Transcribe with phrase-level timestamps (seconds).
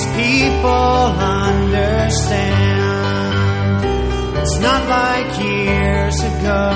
[0.00, 2.14] these people understand.
[4.38, 6.72] It's not like years ago.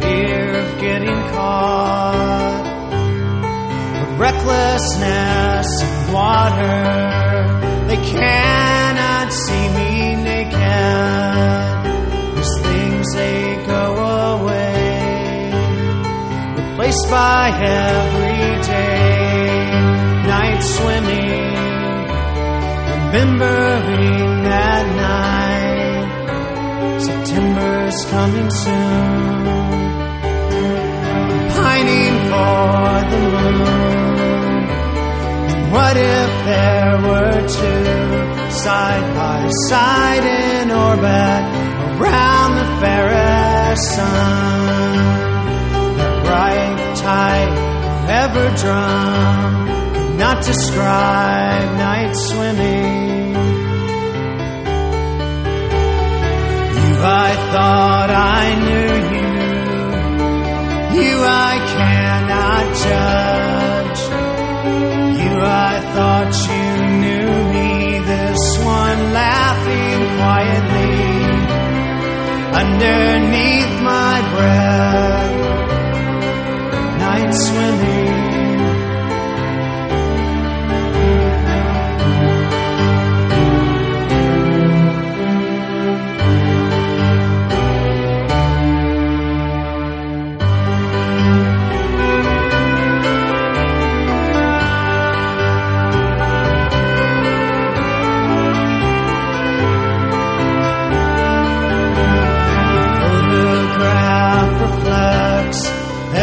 [0.00, 2.64] Fear of getting caught,
[3.96, 6.84] a recklessness of water.
[7.88, 10.56] They cannot see me naked.
[12.36, 13.84] These things they go
[14.38, 15.52] away,
[16.56, 18.29] replaced by night
[20.80, 21.40] swimming.
[23.06, 26.08] Remembering that night,
[27.00, 29.44] September's coming soon.
[31.56, 34.62] Pining for the moon.
[35.50, 41.42] And what if there were two side by side in orbit
[42.00, 44.96] around the fairest sun?
[45.96, 47.54] That bright tide
[48.10, 49.69] ever drum
[50.20, 53.32] not describe night swimming.
[56.76, 59.32] You, I thought I knew you.
[61.00, 64.02] You, I cannot judge.
[65.22, 66.66] You, I thought you
[67.02, 67.70] knew me.
[68.12, 71.00] This one laughing quietly
[72.62, 75.34] underneath my breath.
[76.98, 78.19] Night swimming.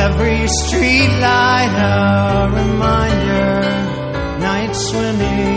[0.08, 3.60] Every street light a reminder
[4.40, 5.57] night swimming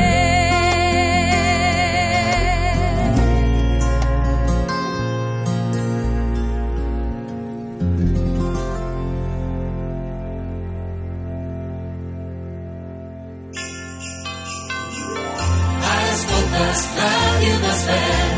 [15.81, 16.25] Has
[17.43, 18.36] you must.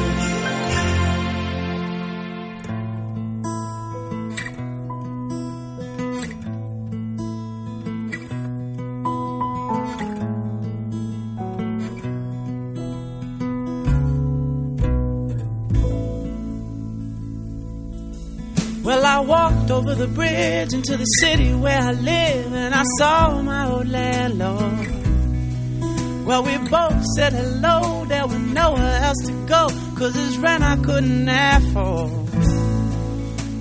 [19.80, 24.88] over the bridge into the city where I live, and I saw my old landlord.
[26.26, 30.76] Well, we both said hello, there was nowhere else to go, cause it's rent I
[30.76, 32.12] couldn't afford.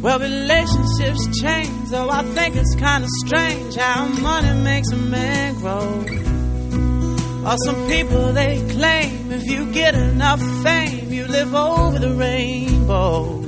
[0.02, 6.04] Well, relationships change, though I think it's kinda strange how money makes a man grow.
[7.48, 13.44] Or some people they claim if you get enough fame, you live over the rainbow.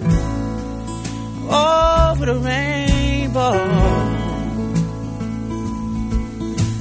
[1.52, 1.89] Oh,
[2.20, 3.52] over the rainbow.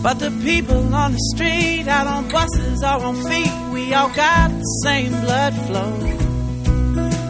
[0.04, 4.50] But the people on the street, out on buses or on feet, we all got
[4.50, 5.94] the same blood flow.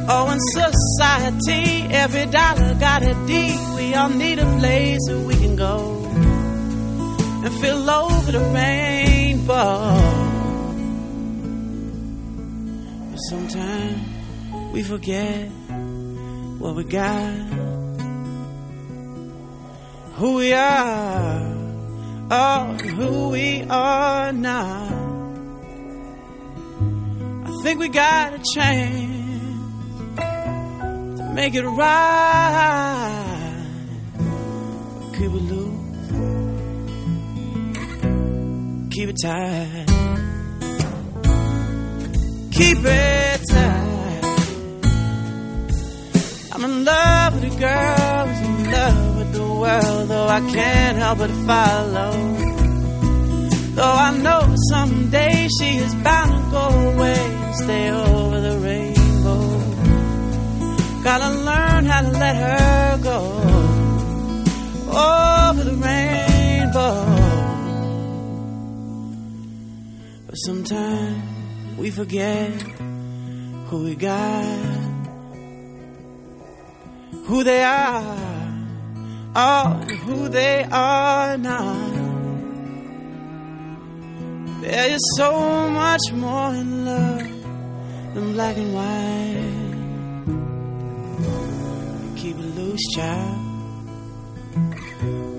[0.10, 3.56] Oh, in society, every dollar got a D.
[3.76, 6.04] We all need a place where we can go
[7.46, 10.00] and feel over the rainbow.
[13.12, 15.48] But sometimes we forget
[16.58, 17.59] what we got,
[20.20, 21.56] who we are
[22.30, 24.84] are who we are now.
[27.46, 30.18] I think we got a chance
[31.20, 32.36] to make it right.
[35.14, 36.12] Keep it loose,
[38.92, 39.86] keep it tight,
[42.52, 44.22] keep it tight.
[46.52, 51.18] I'm in love with a girl who's in love the world, though I can't help
[51.20, 52.12] but follow.
[53.76, 59.44] Though I know someday she is bound to go away and stay over the rainbow.
[61.04, 63.20] Gotta learn how to let her go
[64.92, 66.96] over the rainbow.
[70.28, 72.52] But sometimes we forget
[73.70, 74.80] who we got
[77.30, 78.18] who they are,
[79.36, 79.74] oh,
[80.06, 81.74] who they are now.
[84.62, 87.28] There is so much more in love
[88.14, 89.56] than black and white.
[92.18, 93.46] Keep it loose, child.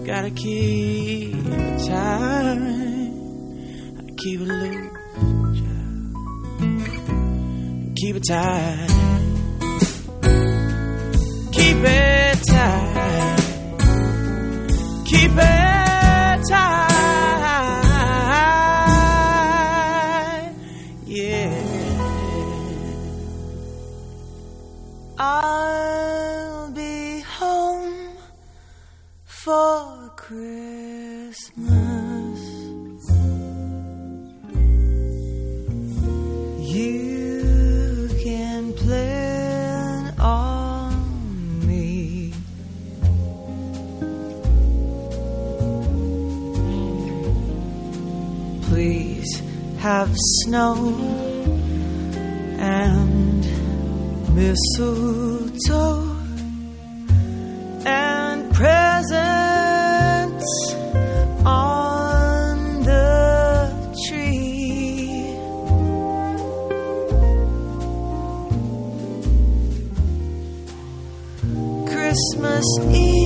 [0.06, 3.12] Gotta keep it tight.
[4.18, 4.90] Keep it loose,
[5.61, 6.14] child.
[7.97, 9.00] Keep it tight
[11.61, 12.79] keep it tight.
[15.11, 15.69] Keep it
[49.80, 50.76] have snow
[52.58, 53.40] and
[54.35, 56.16] mistletoe
[57.87, 58.85] and presents
[61.46, 63.72] on the
[64.07, 65.35] tree.
[71.87, 73.19] Christmas Eve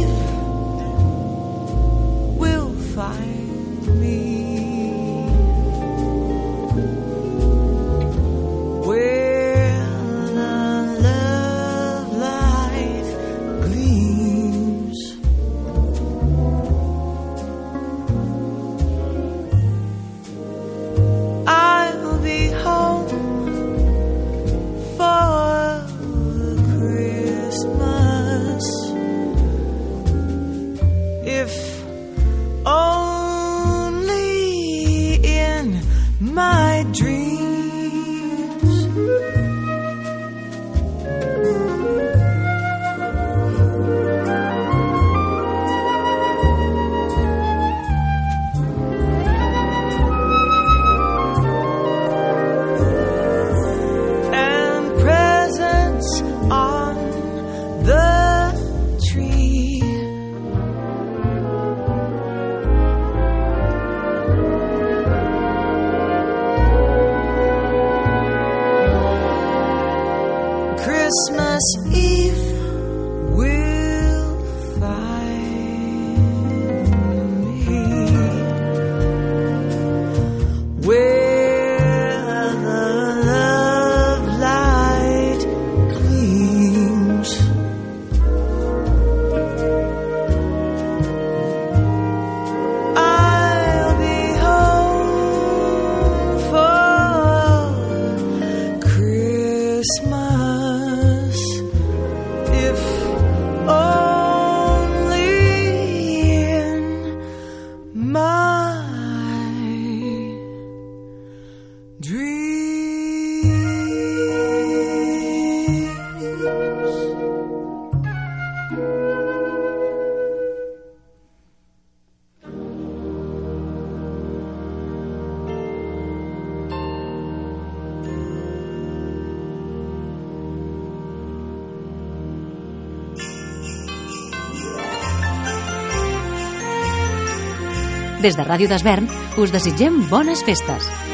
[138.24, 139.04] Des de Ràdio d'Esvern
[139.42, 141.13] us desitgem bones festes.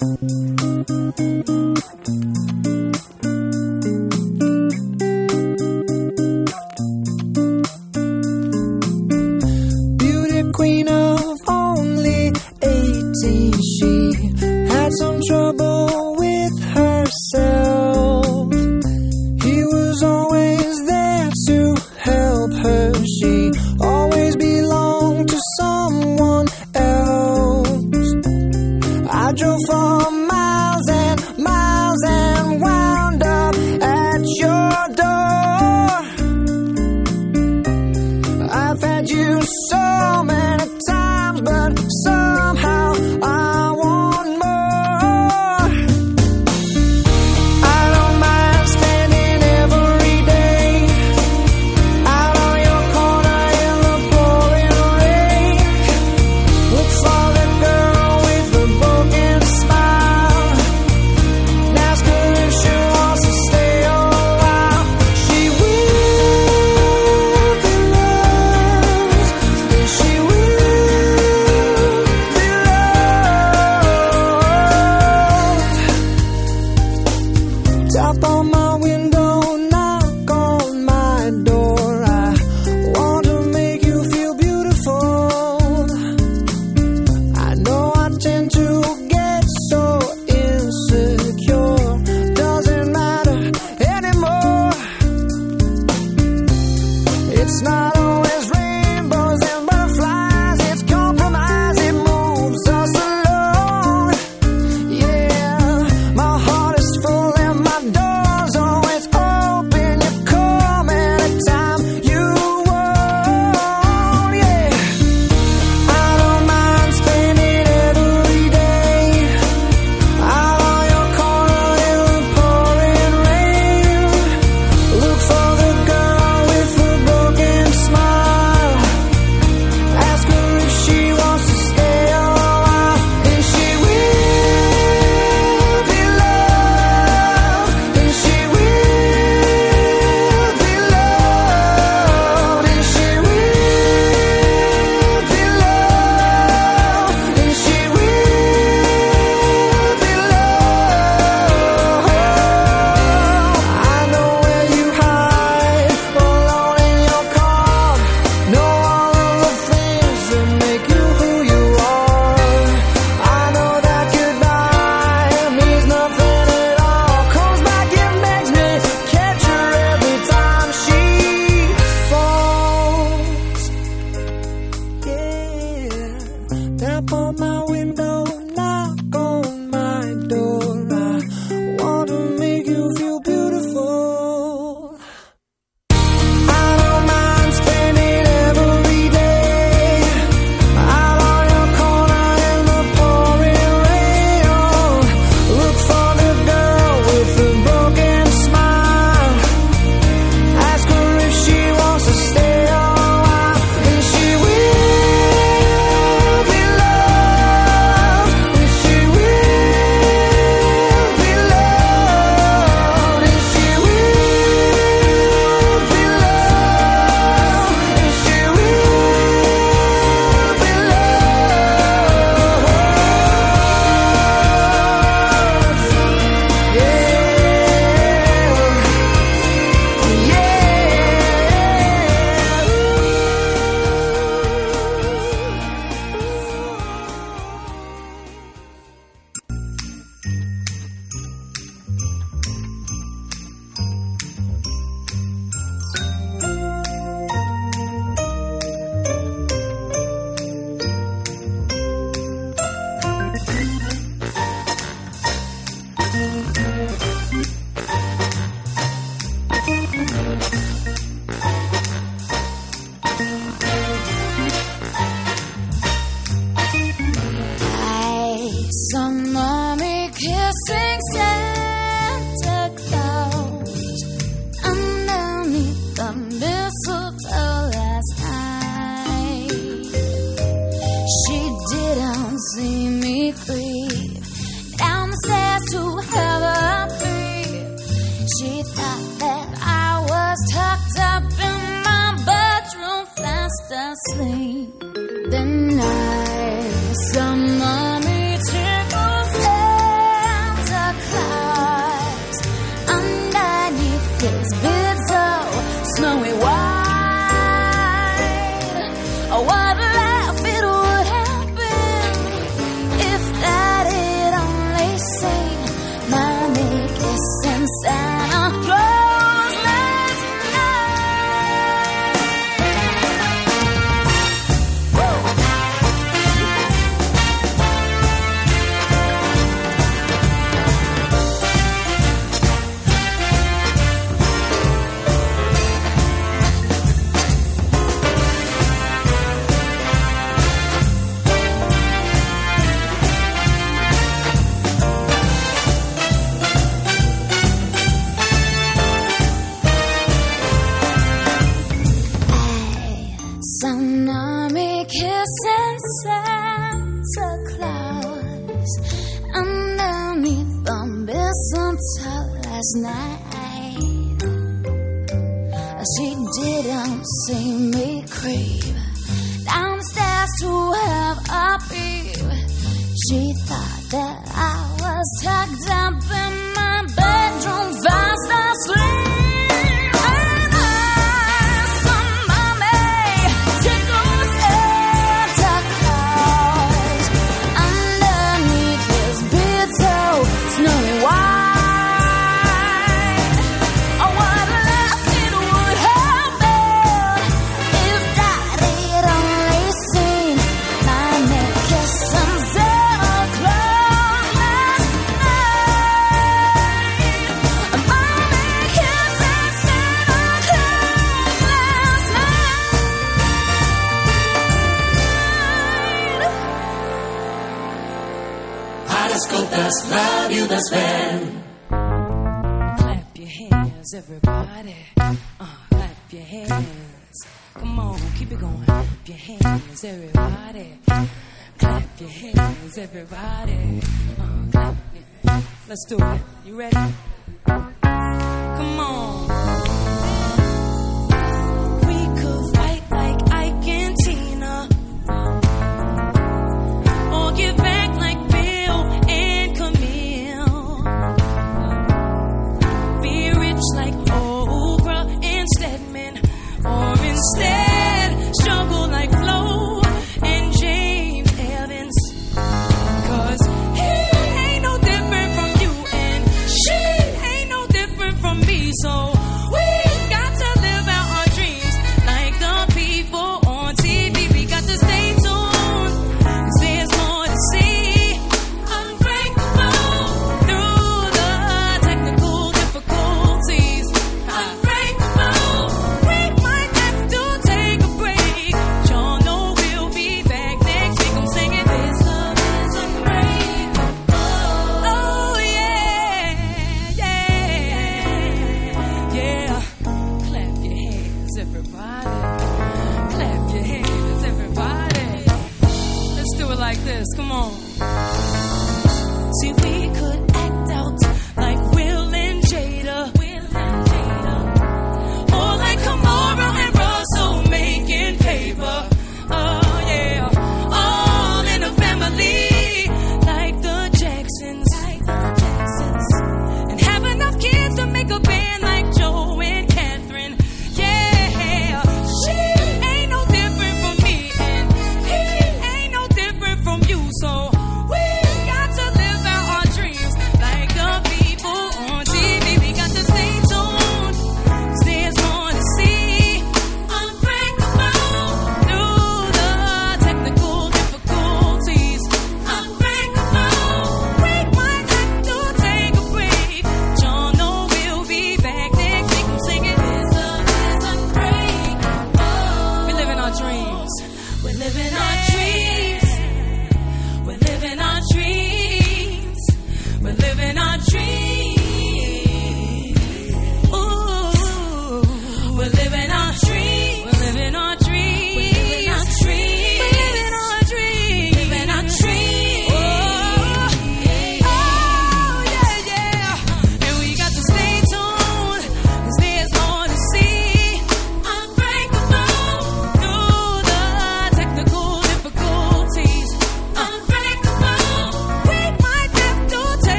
[0.00, 0.22] Thank
[2.08, 2.59] you.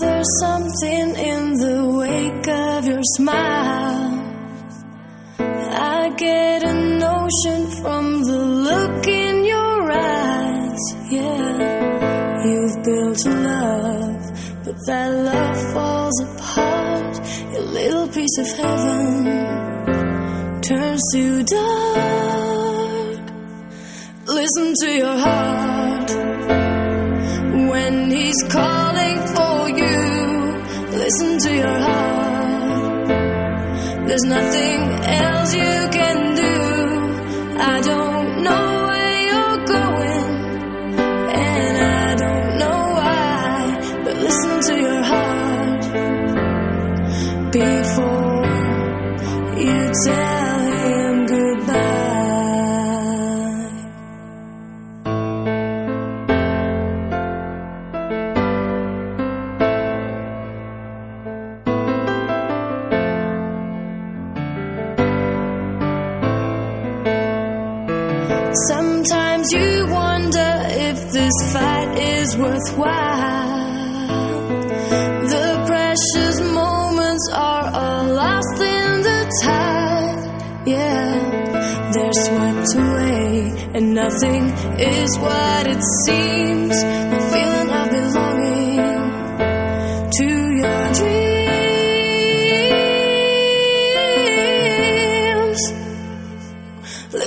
[0.00, 3.59] There's something in the wake of your smile.
[18.40, 19.24] of heaven
[20.62, 23.20] turns to dark.
[24.26, 26.10] Listen to your heart
[27.70, 29.98] when he's calling for you.
[31.02, 33.08] Listen to your heart.
[34.08, 34.80] There's nothing
[35.22, 37.60] else you can do.
[37.60, 38.09] I don't.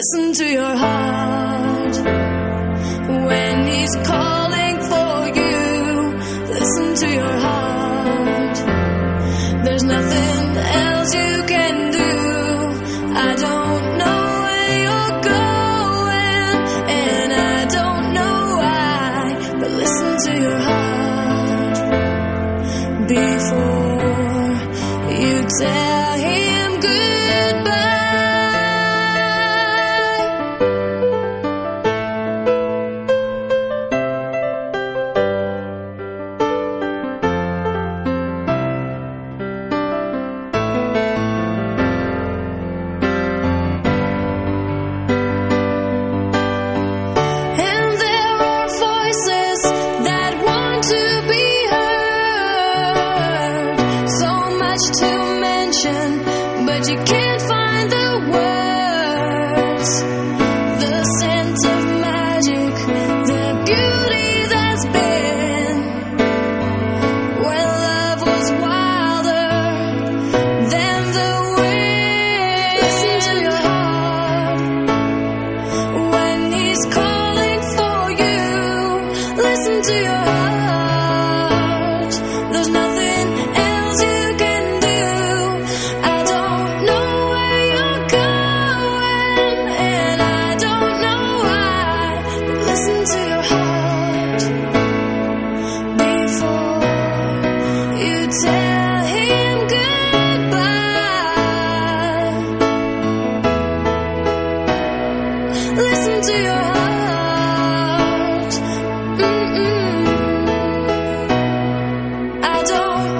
[0.03, 1.95] listen to your heart
[3.27, 4.42] when he's calling.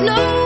[0.03, 0.42] no.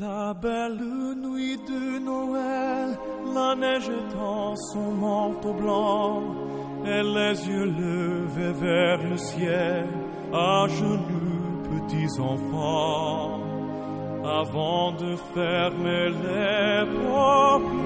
[0.00, 0.78] La belle
[1.16, 2.96] nuit de Noël,
[3.34, 6.22] la neige étend son manteau blanc,
[6.84, 9.88] et les yeux levés vers le ciel,
[10.32, 13.40] à genoux petits enfants,
[14.24, 17.80] avant de fermer les paupières,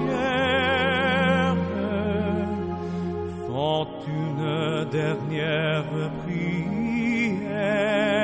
[3.47, 8.22] font une dernière prière.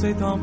[0.00, 0.38] 最多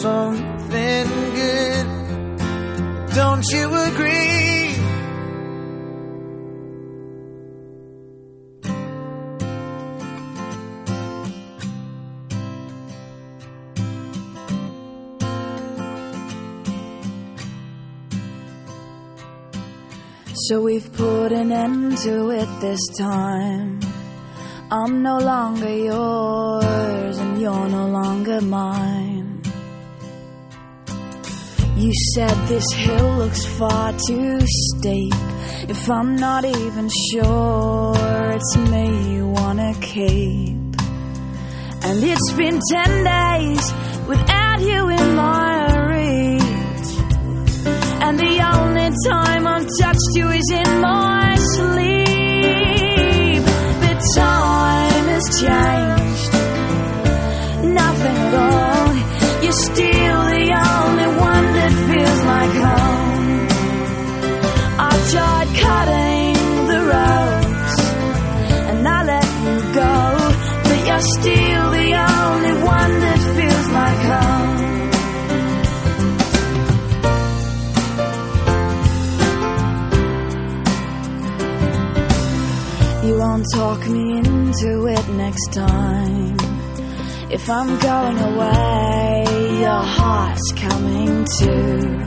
[0.00, 1.86] something good.
[3.14, 4.74] Don't you agree?
[20.48, 23.80] So we've put an end to it this time.
[24.68, 29.40] I'm no longer yours and you're no longer mine.
[31.76, 35.14] You said this hill looks far too steep.
[35.68, 37.94] If I'm not even sure
[38.32, 40.56] it's me you wanna keep.
[41.84, 43.72] And it's been ten days
[44.08, 46.90] without you in my reach.
[48.02, 52.15] And the only time I've touched you is in my sleep.
[55.40, 56.32] Changed.
[57.80, 58.88] Nothing at all.
[59.42, 63.16] You're still the only one that feels like home.
[64.78, 66.36] I tried cutting
[66.72, 67.76] the ropes
[68.70, 69.94] and I let you go.
[70.68, 74.66] But you're still the only one that feels like home.
[83.06, 84.25] You won't talk me
[84.58, 86.36] into it next time.
[87.30, 89.24] If I'm going away,
[89.60, 91.98] your heart's coming too.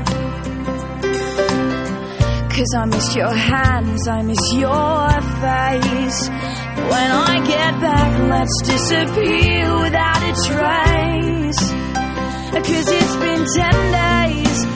[2.49, 5.09] Cause I miss your hands, I miss your
[5.41, 6.29] face.
[6.29, 11.71] When I get back, let's disappear without a trace.
[12.51, 14.68] Cause it's been ten days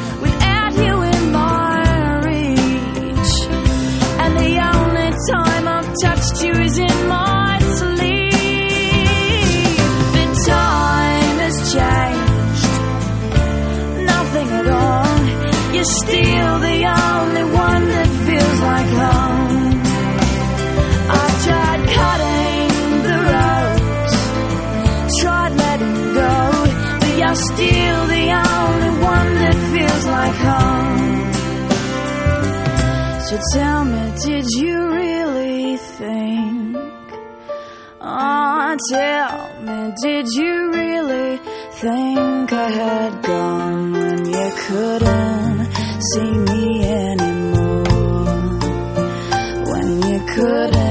[15.84, 16.80] You're still the
[17.12, 19.82] only one that feels like home.
[21.12, 22.72] I tried cutting
[23.08, 24.16] the ropes,
[25.20, 26.36] tried letting go,
[27.02, 31.34] but you're still the only one that feels like home.
[33.28, 36.78] So tell me, did you really think?
[38.00, 41.40] Oh, tell me, did you really
[41.74, 45.43] think I had gone when you couldn't
[46.12, 47.84] see me anymore?
[49.70, 50.83] When you couldn't.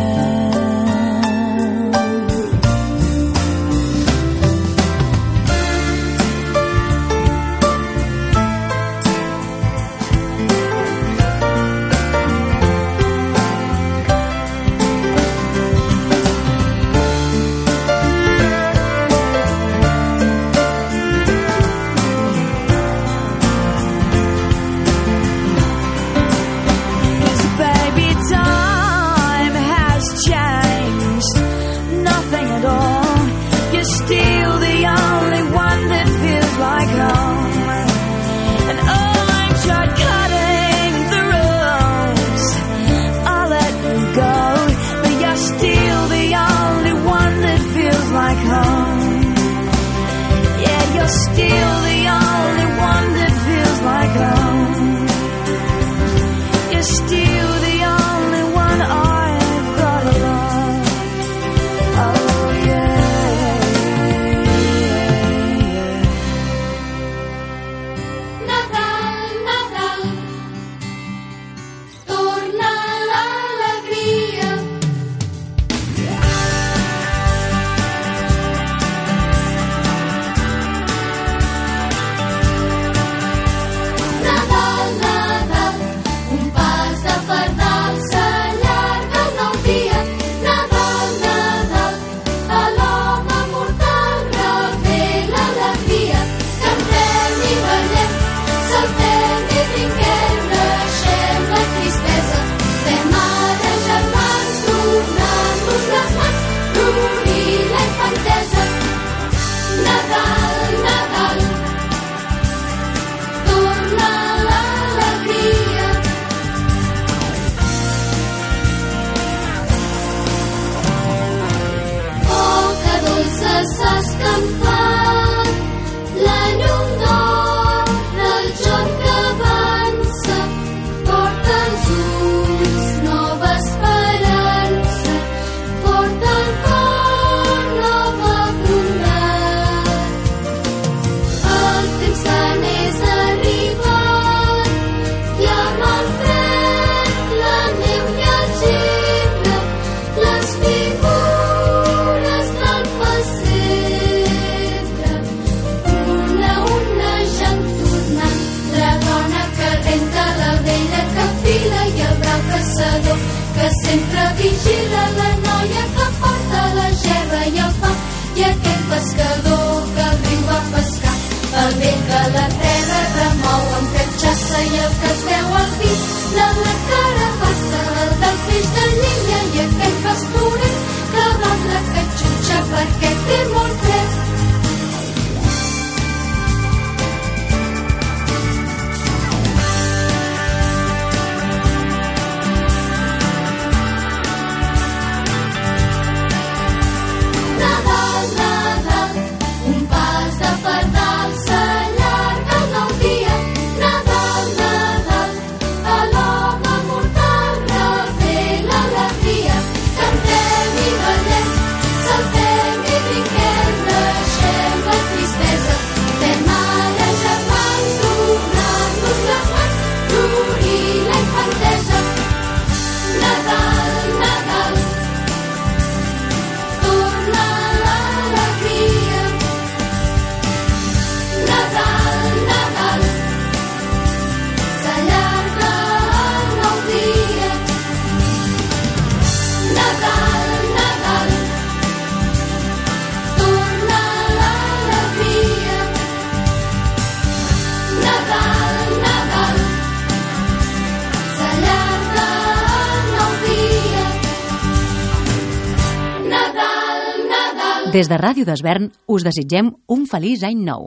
[257.92, 260.86] Des de Ràdio d'Esvern us desitgem un feliç any nou.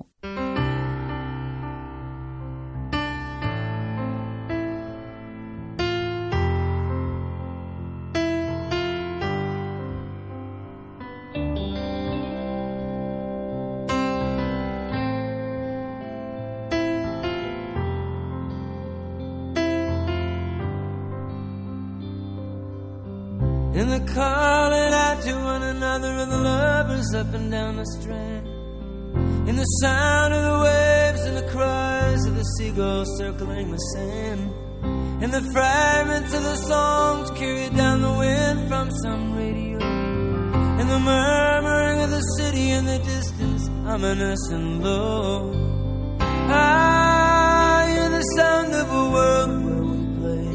[27.15, 28.45] up and down the strand.
[29.47, 34.51] In the sound of the waves and the cries of the seagulls circling the sand.
[35.23, 39.79] And the fragments of the songs carried down the wind from some radio.
[39.81, 45.53] And the murmuring of the city in the distance, ominous and low.
[46.19, 50.47] I hear the sound of a world where we play.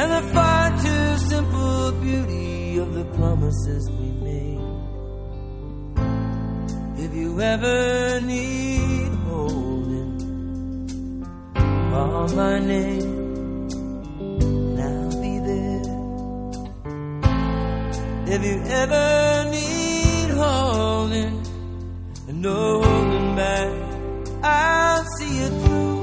[0.00, 4.15] And the far too simple beauty of the promises we
[7.16, 10.12] you ever need holding,
[11.90, 13.68] call my name.
[14.50, 15.86] And I'll be there.
[18.34, 21.42] If you ever need holding,
[22.34, 23.70] no holding back,
[24.42, 25.96] I'll see you through.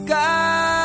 [0.00, 0.83] Sky.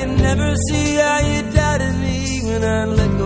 [0.00, 3.19] can never see how you doubted me when I look